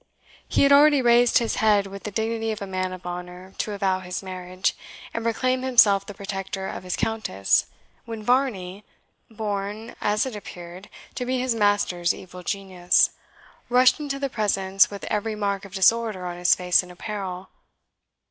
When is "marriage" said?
4.23-4.75